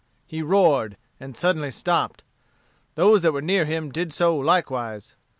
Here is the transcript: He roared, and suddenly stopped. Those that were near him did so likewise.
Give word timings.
He 0.25 0.41
roared, 0.41 0.97
and 1.19 1.37
suddenly 1.37 1.69
stopped. 1.69 2.23
Those 2.95 3.21
that 3.21 3.33
were 3.33 3.39
near 3.43 3.65
him 3.65 3.91
did 3.91 4.11
so 4.11 4.35
likewise. 4.35 5.13